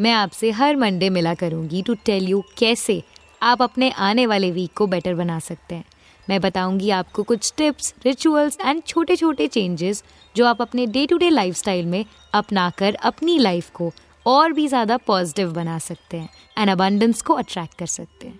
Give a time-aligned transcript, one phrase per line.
[0.00, 3.02] मैं आपसे हर मंडे मिला करूँगी टू टेल यू कैसे
[3.42, 5.84] आप अपने आने वाले वीक को बेटर बना सकते हैं
[6.28, 10.02] मैं बताऊँगी आपको कुछ टिप्स रिचुअल्स एंड छोटे छोटे चेंजेस
[10.36, 12.04] जो आप अपने डे टू डे लाइफ में
[12.34, 13.92] अपनाकर अपनी लाइफ को
[14.26, 16.28] और भी ज़्यादा पॉजिटिव बना सकते हैं
[16.58, 18.38] एंड अबंडेंस को अट्रैक्ट कर सकते हैं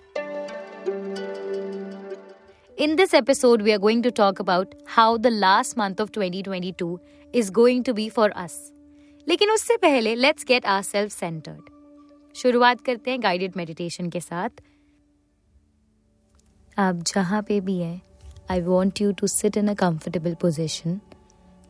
[2.79, 7.01] In this episode, we are going to talk about how the last month of 2022
[7.35, 8.80] is going to be for us.
[9.27, 14.51] लेकिन उससे पहले let's get our self centered शुरुआत करते हैं गाइडेड मेडिटेशन के साथ.
[16.77, 18.01] आप जहाँ पे भी हैं
[18.51, 21.01] I want you to sit in a comfortable position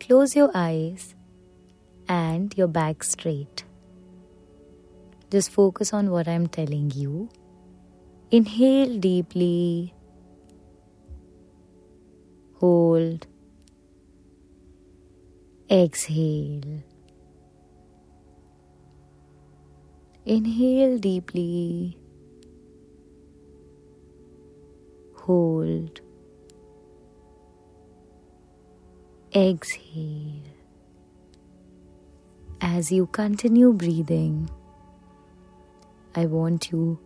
[0.00, 1.14] close your eyes
[2.10, 3.62] and your back straight
[5.32, 7.28] just focus on what I am telling you
[8.32, 9.90] inhale deeply
[12.60, 13.26] hold,
[15.70, 16.89] exhale.
[20.25, 21.97] Inhale deeply,
[25.13, 26.01] hold,
[29.31, 30.41] exhale.
[32.61, 34.49] As you continue breathing,
[36.15, 36.97] I want you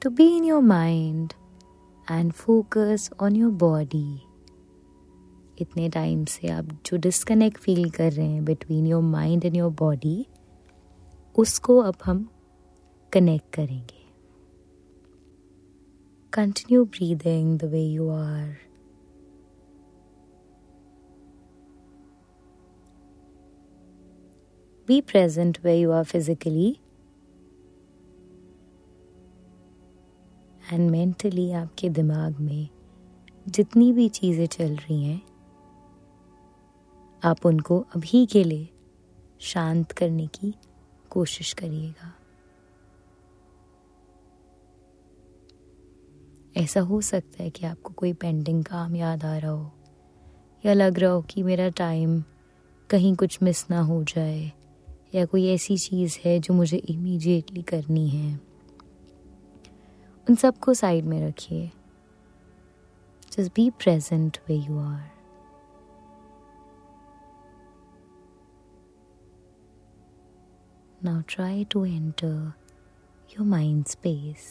[0.00, 1.34] to be in your mind
[2.08, 4.20] and focus on your body.
[5.60, 9.70] इतने time से आप जो disconnect feel कर रहे हैं between your mind and your
[9.78, 10.26] body
[11.38, 12.28] उसको अब हम
[13.13, 14.05] कनेक्ट करेंगे।
[16.33, 18.55] Continue breathing the way you are
[24.87, 26.69] be present way you are physically
[30.73, 32.67] and mentally आपके दिमाग में
[33.47, 35.21] जितनी भी चीज़ें चल रही हैं,
[37.21, 38.67] आप उनको अभी के लिए
[39.41, 40.53] शांत करने की
[41.11, 42.13] कोशिश करिएगा।
[46.57, 49.71] ऐसा हो सकता है कि आपको कोई पेंडिंग काम याद आ रहा हो,
[50.65, 52.23] या लग रहा हो कि मेरा टाइम
[52.89, 54.51] कहीं कुछ मिस ना हो जाए,
[55.15, 58.39] या कोई ऐसी चीज़ है जो मुझे इमीडिएटली करनी है।
[60.29, 61.71] उन सबको साइड में रखिए।
[63.31, 65.17] Just be present way you are
[71.03, 72.55] Now try to enter
[73.29, 74.45] your mind space.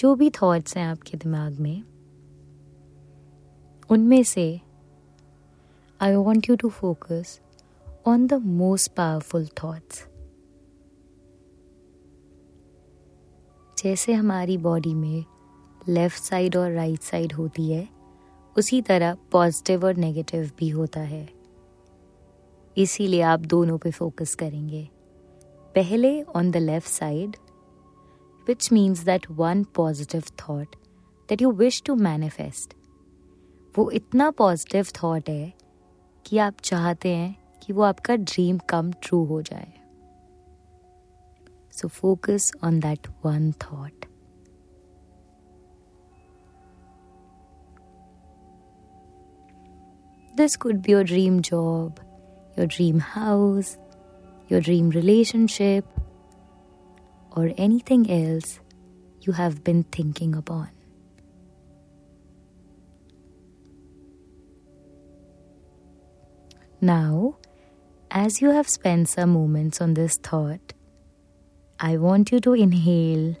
[0.00, 1.82] जो भी थॉट्स हैं आपके दिमाग में,
[3.90, 4.60] उनमें से
[6.00, 7.40] I want you to focus
[8.06, 10.06] on the most powerful thoughts
[13.82, 15.24] जैसे हमारी बॉडी में
[15.88, 17.88] लेफ़्ट साइड और राइट right साइड होती है,
[18.58, 21.28] उसी तरह पॉजिटिव और नेगेटिव भी होता है।
[22.76, 24.88] इसीलिए आप दोनों पे फोकस करेंगे।
[25.74, 27.36] पहले on the left side
[28.49, 30.75] which means that one positive thought
[31.29, 32.73] that you wish to manifest
[33.75, 35.53] वो इतना पॉजिटिव थॉट है
[36.25, 39.71] कि आप चाहते हैं कि वो आपका ड्रीम कम ट्रू हो जाए
[41.79, 44.05] so focus on that one thought
[50.35, 51.99] this could be your dream job
[52.57, 53.77] your dream house,
[54.49, 55.85] your dream relationship,
[57.32, 58.60] or anything else
[59.22, 60.70] you have been thinking upon.
[66.80, 67.36] Now,
[68.10, 70.72] as you have spent some moments on this thought,
[71.78, 73.36] I want you to inhale,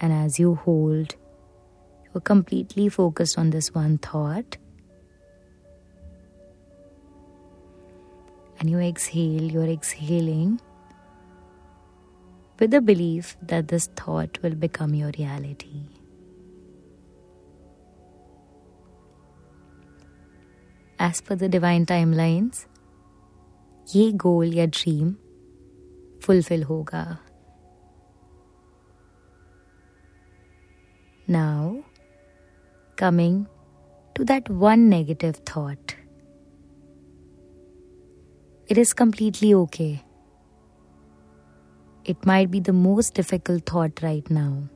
[0.00, 1.14] and as you hold,
[2.12, 4.56] you're completely focused on this one thought.
[8.60, 10.60] and you exhale, you're exhaling
[12.59, 15.87] with the belief that this thought will become your reality.
[20.99, 22.65] As per the divine timelines,
[23.95, 25.13] ये गोल या dream
[26.23, 27.05] fulfil होगा
[31.33, 31.83] Now,
[33.01, 33.35] coming
[34.15, 35.93] to that one negative thought
[38.67, 40.03] It is completely okay.
[42.08, 44.68] It might be the most difficult thought right now.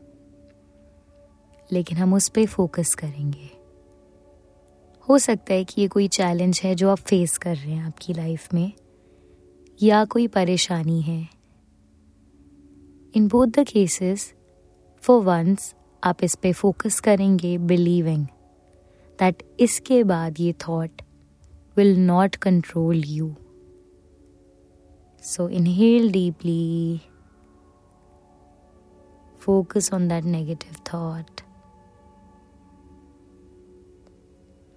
[1.72, 3.50] लेकिन हम उस पर focus करेंगे।
[5.08, 8.14] हो सकता है कि ये कोई चैलेंज है जो आप फेस कर रहे हैं आपकी
[8.14, 8.72] लाइफ में,
[9.82, 11.28] या कोई परेशानी है।
[13.14, 14.34] In both the cases
[15.02, 15.74] for once
[16.04, 18.26] आप इस पे फोकस करेंगे बिलीविंग
[19.18, 21.02] दैट इसके बाद ये thought
[21.76, 23.34] will not control you
[25.22, 27.00] so inhale deeply
[29.44, 31.40] focus on that negative thought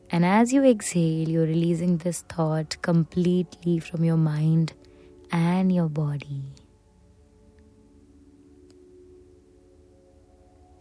[0.10, 4.74] And as you exhale, you're releasing this thought completely from your mind
[5.30, 6.42] and your body.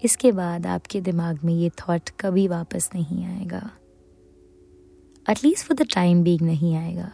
[0.02, 3.70] इसके बाद आपके दिमाग में ये थॉट कभी वापस नहीं आएगा
[5.26, 7.10] at least for the time being नहीं आएगा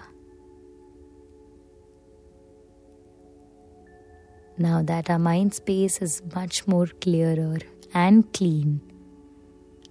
[4.61, 7.61] Now that our mind space is much more clearer
[7.95, 8.83] and clean,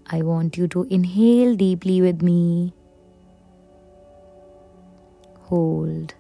[0.06, 2.75] I want you to inhale deeply with me.
[5.48, 6.13] Hold.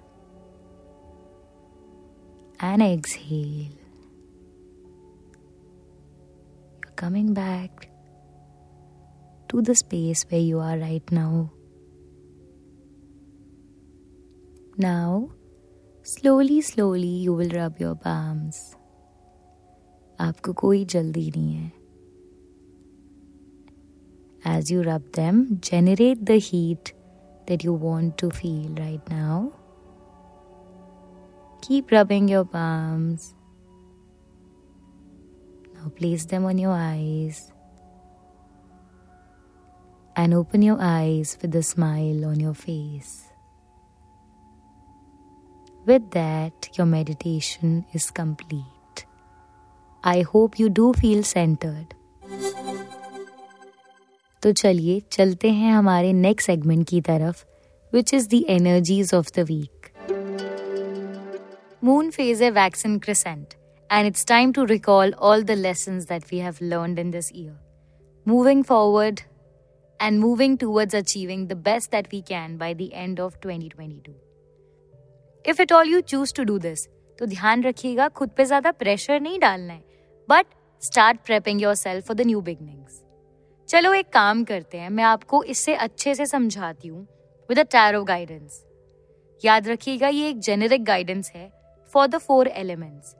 [2.59, 3.69] And exhale.
[6.83, 7.91] You're coming back
[9.49, 11.51] to the space where you are right now.
[14.75, 15.29] Now,
[16.08, 18.76] slowly, slowly, you will rub your palms.
[20.20, 21.84] आपको कोई जल्दी नहीं है
[24.44, 26.92] as you rub them, generate the heat
[27.46, 29.52] that you want to feel right now.
[31.62, 33.34] Keep rubbing your palms.
[35.74, 37.52] Now place them on your eyes.
[40.14, 43.24] And open your eyes with a smile on your face.
[45.89, 49.05] With that, your meditation is complete.
[50.03, 51.95] I hope you do feel centered.
[54.43, 57.43] तो चलिए चलते हैं हमारे next segment की तरफ़
[57.93, 59.89] which is the energies of the week
[61.83, 63.57] moon phase a waxing crescent
[63.97, 67.57] and it's time to recall all the lessons that we have learned in this year.
[68.25, 69.27] Moving forward
[69.99, 74.19] and moving towards achieving the best that we can by the end of 2022.
[75.49, 76.85] If at all you choose to do this
[77.19, 79.81] तो ध्यान रखिएगा, खुद पे ज़्यादा pressure नहीं डालना है।
[80.29, 80.45] But
[80.81, 83.01] start prepping yourself for the new beginnings
[83.69, 87.01] चलो एक काम करते हैं, मैं आपको इससे अच्छे से समझाती हूँ
[87.49, 88.63] विद अ टैरो गाइडेंस
[89.43, 91.51] याद रखिएगा, ये एक जेनेरिक गाइडेंस है
[91.89, 93.15] फॉर द फोर एलिमेंट्स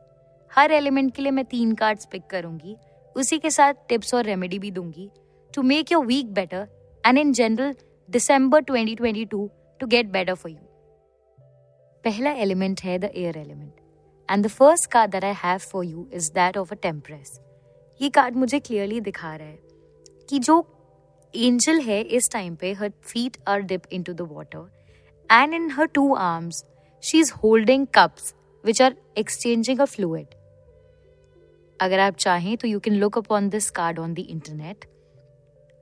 [0.52, 2.76] हर एलिमेंट के लिए मैं तीन कार्ड्स पिक करूँगी,
[3.16, 5.10] उसी के साथ टिप्स और रेमेडी भी दूँगी
[5.52, 6.68] to make your week better
[7.04, 7.76] and in general
[8.10, 10.69] December 2022 to get better for you
[12.06, 13.74] पहला एलिमेंट है the air element
[14.30, 17.40] and the first card that I have for you is that of a temperance
[18.00, 19.60] ये card मुझे clearly दिखा रहा है
[20.30, 20.60] कि जो
[21.34, 24.70] angel है इस टाइम पे her feet are dip in to the water
[25.30, 26.64] and in her two arms
[27.04, 30.36] she is holding cups which are exchanging a fluid
[31.80, 34.86] अगर आप चाहें तो you can look upon this card on the internet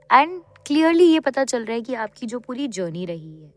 [0.10, 3.54] and clearly ये पता चल रहा है कि आपकी जो पूरी जर्नी रही है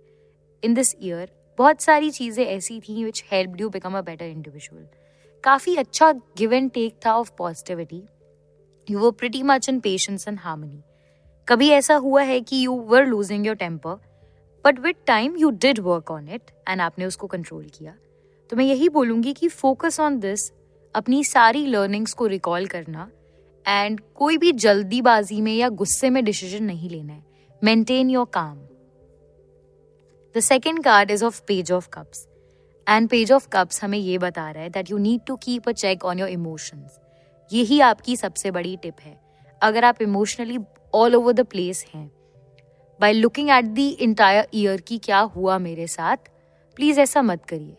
[0.62, 1.30] इन दिस ईयर
[1.60, 4.84] बहुत सारी चीज़ें ऐसी थी which help you become a better individual
[5.44, 8.02] काफ़ी अच्छा गिव एंड टेक था of positivity
[8.90, 10.80] you were pretty much in patience and harmony
[11.48, 13.94] कभी ऐसा हुआ है कि you were losing your temper
[14.64, 17.94] but with time you did work on it and आपने उसको कंट्रोल किया.
[18.50, 20.50] तो मैं यही बोलूँगी कि फोकस ऑन दिस
[20.94, 23.08] अपनी सारी लर्निंग्स को रिकॉल करना
[23.66, 27.24] एंड कोई भी जल्दीबाजी में या गुस्से में डिसीज़न नहीं लेना है.
[27.62, 28.58] Maintain your calm
[30.34, 32.26] the second card is of page of cups
[32.86, 35.72] and page of cups हमें ये बता रहा है that you need to keep a
[35.72, 36.98] check on your emotions
[37.50, 39.18] यही आपकी सबसे बड़ी टिप है।
[39.60, 40.58] अगर आप emotionally
[40.92, 42.10] all over the place हैं।
[43.00, 46.30] By looking at the entire year की क्या हुआ मेरे साथ
[46.76, 47.76] प्लीज़ ऐसा मत करिए।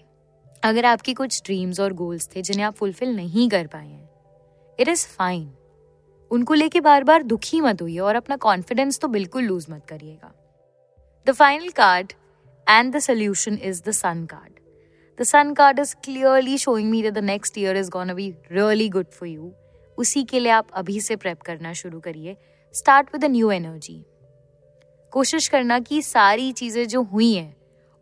[0.63, 4.09] अगर आपकी कुछ ड्रीम्स और गोल्स थे जिन्हें आप फुलफिल नहीं कर पाए हैं
[4.79, 5.51] इट इज़ फाइन
[6.31, 10.33] उनको लेके बार बार दुखी मत होइए और अपना कॉन्फिडेंस तो बिल्कुल लूज मत करिएगा।
[11.27, 12.13] The final card
[12.71, 14.59] and the solution is the sun card
[15.19, 18.89] the sun card is clearly showing me that the next year is gonna be really
[18.89, 19.51] good for you
[19.97, 22.37] उसी के लिए आप अभी से प्रेप करना शुरू करिए.
[22.73, 24.03] Start with a new energy
[25.13, 27.55] कोशिश करना कि सारी चीज़ें जो हुई हैं,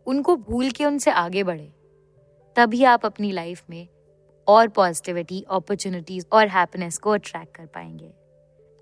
[0.06, 1.68] उनको भूल के उनसे आगे बढ़े.
[2.56, 3.88] तभी आप अपनी लाइफ में
[4.48, 8.12] और पॉजिटिविटी अपॉर्चुनिटीज़ और हैप्पीनेस को अट्रैक्ट कर पाएँगे.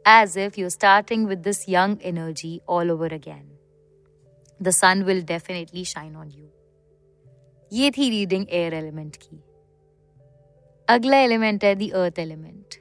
[0.04, 3.57] As if you starting with this young energy all over again
[4.62, 6.48] the sun will definitely shine on you
[7.72, 9.42] ये थी रीडिंग एयर एलिमेंट की।
[10.88, 12.74] अगला एलिमेंट है दी अर्थ एलिमेंट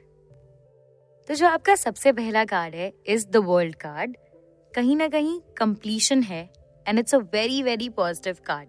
[1.28, 4.16] तो जो आपका सबसे पहला कार्ड है इज़ द वर्ल्ड कार्ड
[4.74, 6.42] कहीं ना कहीं कंप्लीशन है
[6.86, 8.68] and it's a very very positive card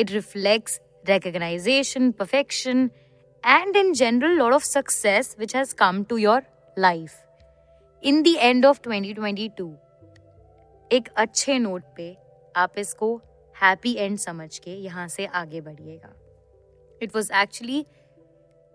[0.00, 2.90] it reflects recognition, perfection,
[3.44, 6.42] and in general, lot of success which has come to your
[6.76, 7.16] life.
[8.02, 9.70] In the end of 2022,
[10.92, 12.16] एक अच्छे note पे
[12.56, 13.16] आप इसको
[13.56, 16.12] happy and समझ के यहाँ से आगे बढ़िएगा।
[17.00, 17.80] It was actually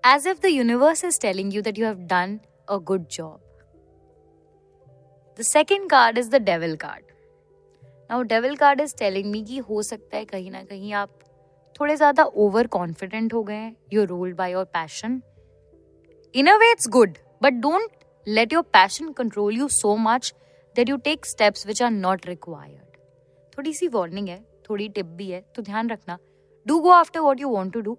[0.03, 3.39] as if the universe is telling you that you have done a good job
[5.39, 7.03] the second card is the devil card
[8.09, 11.19] now devil card is telling me कि हो सकता है कहीं ना कहीं आप
[11.79, 15.21] थोड़े ज़्यादा ओवर कॉन्फिडेंट हो गए हैं you're ruled by your passion
[16.35, 17.91] in a way it's good but don't
[18.27, 20.33] let your passion control you so much
[20.75, 22.88] that you take steps which are not required
[23.59, 24.39] थोड़ी सी वार्निंग है,
[24.69, 26.17] थोड़ी टिप भी है तो ध्यान रखना।
[26.65, 27.97] Do go after what you want to do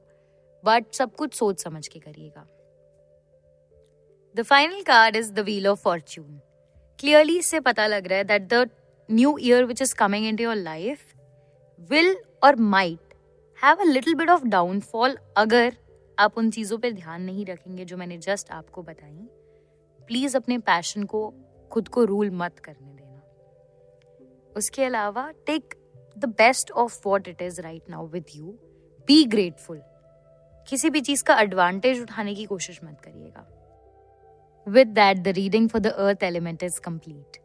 [0.64, 2.46] but सब कुछ सोच समझ के करिएगा।
[4.34, 6.40] The final card is the wheel of fortune
[6.98, 8.68] clearly इससे पता लग रहा है that the
[9.08, 11.12] new year which is coming in your life
[11.90, 13.14] will और might
[13.58, 15.76] have a little bit of downfall अगर
[16.18, 19.28] आप उन चीज़ों पर ध्यान नहीं रखेंगे जो मैंने जस्ट आपको बताई।
[20.08, 21.32] प्लीज़ अपने पैशन को,
[21.70, 22.99] खुद को रूल मत करने देना
[24.60, 25.74] उसके अलावा take
[26.16, 28.58] the best of what it is right now with you
[29.08, 29.80] be grateful
[30.68, 33.46] किसी भी चीज़ का एडवांटेज उठाने की कोशिश मत करिएगा.
[34.66, 37.38] With that the reading for the earth element is complete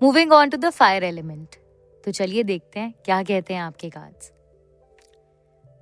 [0.00, 1.56] moving on to the fire element
[2.04, 4.32] तो चलिए देखते हैं क्या कहते हैं आपके cards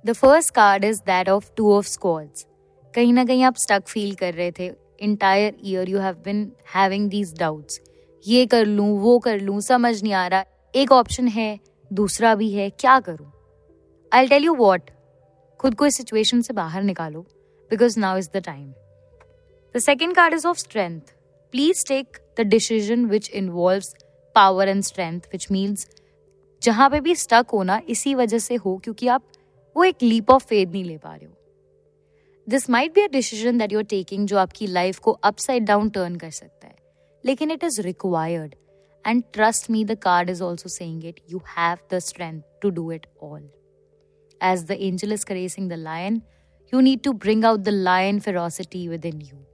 [0.05, 2.45] the first card is that of two of swords
[2.93, 4.71] कहीं ना कहीं आप स्टक फील कर रहे थे.
[5.01, 7.79] Entire year you have been having these doubts
[8.25, 10.43] ये कर लूँ, वो कर लूँ, समझ नहीं आ रहा.
[10.73, 11.59] एक ऑप्शन है,
[11.91, 13.31] दूसरा भी है, क्या करूँ?
[14.11, 14.89] आई टेल यू वॉट
[15.59, 17.21] खुद को इस सिचुएशन से बाहर निकालो
[17.71, 18.67] because now is the time
[19.75, 21.01] the second card is of strength
[21.53, 23.83] please take the decision which involve
[24.35, 25.87] power and strength which means
[26.61, 29.23] जहाँ पे भी स्टक होना इसी वजह से हो, क्योंकि आप
[29.75, 31.35] वो एक लीप ऑफ़ फेथ नहीं ले पा रहे हो।
[32.47, 35.89] This might be a decision that you are taking जो आपकी लाइफ को अपसाइड डाउन
[35.89, 36.75] टर्न कर सकता है,
[37.23, 38.55] लेकिन it is required
[39.09, 42.91] and trust me the card is also saying it you have the strength to do
[42.91, 43.49] it all
[44.41, 46.21] As the angel is caressing the lion,
[46.73, 49.45] you need to bring out the lion ferocity within you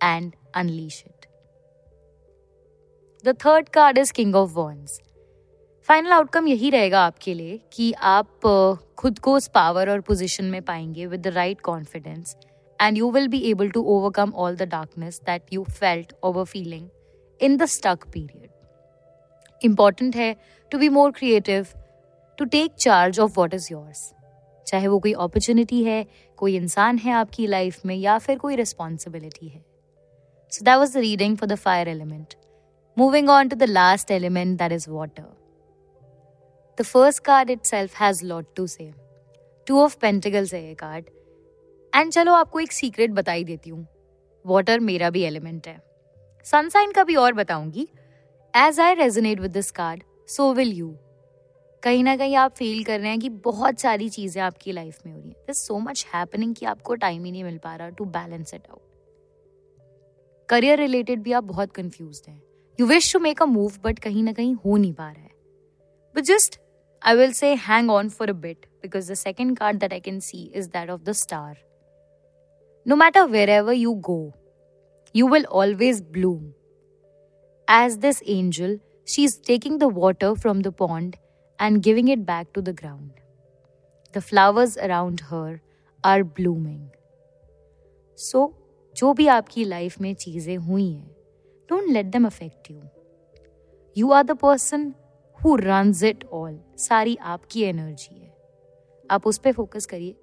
[0.00, 1.26] and unleash it.
[3.24, 5.00] The third card is King of Wands.
[5.88, 8.40] Final outcome यही रहेगा आपके लिए कि आप
[8.98, 12.36] खुद को उस power और पोजिशन में पाएँगे with the right confidence
[12.78, 16.88] and you will be able to overcome all the darkness that you felt over feeling
[17.40, 18.51] in the stuck period
[19.64, 20.34] important है
[20.72, 21.66] to be more creative
[22.38, 24.12] to take charge of what is yours
[24.66, 26.06] चाहे वो कोई opportunity है,
[26.38, 29.64] कोई इंसान है आपकी life में या फिर कोई रिस्पॉन्सिबिलिटी है.
[30.52, 32.34] So that was the reading for the fire element
[32.96, 35.22] moving on to the last element that is water
[36.78, 38.92] the first card itself has lot to say
[39.66, 41.04] two of pentacles है ये card
[41.92, 43.86] and चलो आपको एक secret बताई देती हूँ.
[44.44, 45.80] Water मेरा भी एलिमेंट है.
[46.46, 47.86] सनसाइन का भी और बताऊँगी.
[48.54, 50.88] As I resonate with this card so will you
[51.82, 55.12] कहीं ना कहीं आप फील कर रहे हैं कि बहुत सारी चीज़ें आपकी लाइफ में
[55.12, 58.04] हो रही है। सो मच हैपनिंग कि आपको टाइम ही नहीं मिल पा रहा to
[58.04, 58.80] balance it out
[60.48, 62.40] career related भी आप बहुत कंफ्यूज हैं।
[62.78, 65.30] You wish to make a move but कहीं ना कहीं हो नहीं पा रहा है।
[66.14, 66.60] But just
[67.02, 70.20] I will say hang on for a bit because the second card that I can
[70.20, 71.56] see is that of the star
[72.86, 74.32] no matter wherever you go
[75.14, 76.42] you will always bloom.
[77.74, 78.72] As this angel,
[79.06, 81.14] she is taking the water from the pond
[81.58, 83.12] and giving it back to the ground.
[84.14, 85.62] The flowers around her
[86.04, 86.82] are blooming.
[88.18, 88.42] So,
[88.96, 91.10] जो भी आपकी life में चीज़ें हुई हैं
[91.68, 92.82] don't let them affect you
[93.96, 94.86] you are the person
[95.44, 98.32] who runs it all सारी आपकी energy है।
[99.10, 100.14] आप उस पर फोकस करिए।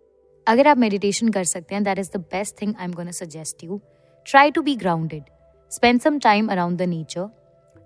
[0.48, 3.64] अगर आप मेडिटेशन कर सकते हैं that is the best thing I am gonna suggest
[3.64, 3.82] you
[4.28, 5.24] try to be grounded
[5.72, 7.30] spend some time around the nature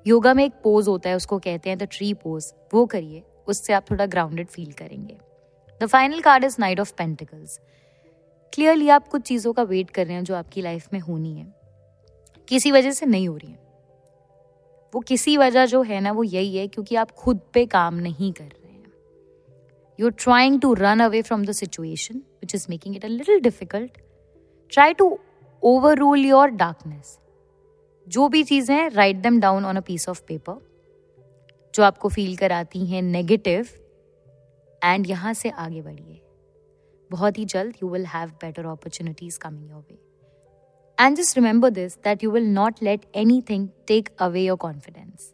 [0.06, 3.74] yoga में एक पोज होता है, उसको कहते हैं द ट्री पोज वो करिए, उससे
[3.74, 5.18] आप थोड़ा ग्राउंडेड फील करेंगे.
[5.82, 7.60] The final card is knight of pentacles
[8.54, 11.46] clearly आप कुछ चीज़ों का वेट कर रहे हैं जो आपकी लाइफ में होनी है.
[12.48, 13.60] किसी वजह से नहीं हो रही है.
[14.94, 18.32] वो किसी वजह जो है ना, वो यही है क्योंकि आप खुद पे काम नहीं
[18.34, 18.92] कर रहे हैं.
[20.00, 23.40] You are trying to run away from the situation which is making it a little
[23.40, 23.98] difficult
[24.72, 25.18] try to
[25.98, 27.18] overrule your darkness
[28.08, 30.60] जो भी चीज़ें हैं write them down on a piece of paper
[31.74, 33.68] जो आपको फील कराती हैं नेगेटिव
[34.82, 36.20] एंड यहाँ से आगे बढ़िए।
[37.12, 39.98] बहुत ही जल्द you will have better opportunities coming your way
[40.98, 43.06] and just remember this that you will not let
[43.50, 45.34] anything take away your confidence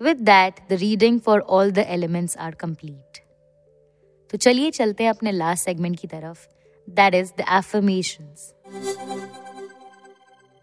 [0.00, 3.24] with that the reading for all the elements are complete
[4.32, 6.46] तो चलिए चलते हैं अपने last segment की तरफ़.
[6.88, 8.52] That is the affirmations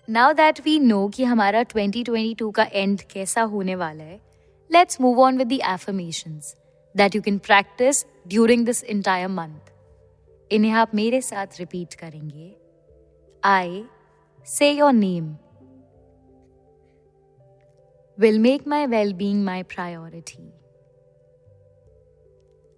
[0.08, 4.20] now that we know कि हमारा 2022 का एंड कैसा होने वाला है
[4.70, 6.56] let's move on with the affirmations
[6.96, 9.72] that you can practice during this entire month
[10.52, 12.52] इन्हें आप मेरे साथ रिपीट करेंगे
[13.44, 13.84] I
[14.48, 15.36] say your name
[18.18, 20.54] will make my well being my priority.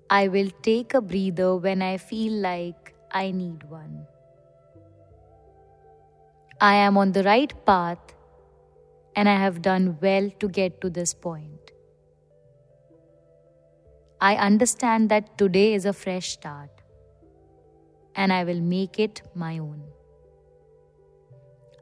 [0.09, 4.05] I will take a breather when I feel like I need one.
[6.60, 8.14] I am on the right path
[9.16, 11.72] and I have done well to get to this point.
[14.20, 16.70] I understand that today is a fresh start
[18.14, 19.82] and I will make it my own.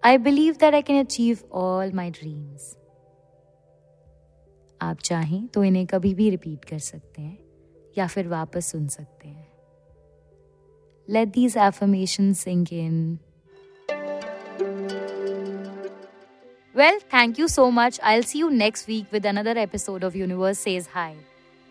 [0.03, 2.77] I believe that I can achieve all my dreams.
[4.83, 7.39] आप चाहें तो इन्हें कभी भी repeat कर सकते हैं
[7.99, 9.47] या फिर वापस सुन सकते हैं
[11.11, 13.19] let these affirmation sink in
[16.74, 18.00] Well, thank you so much.
[18.02, 21.16] I'll see you next week with another episode of Universe Says Hi.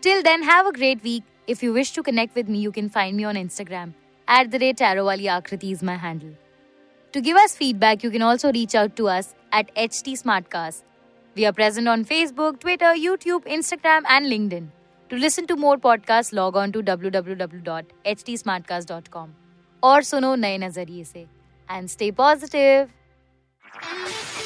[0.01, 1.23] Till then, have a great week.
[1.45, 3.93] If you wish to connect with me, you can find me on Instagram.
[4.27, 6.29] At the rate Tarowali Akriti is my handle.
[7.11, 10.83] To give us feedback, you can also reach out to us at HT Smartcast.
[11.35, 14.69] We are present on Facebook, Twitter, YouTube, Instagram, and LinkedIn.
[15.09, 19.35] To listen to more podcasts, log on to www.htsmartcast.com
[19.83, 21.27] or suno naye nazariye se
[21.69, 22.89] and stay positive.